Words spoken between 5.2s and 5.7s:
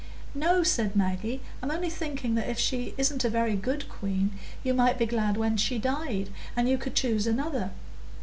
when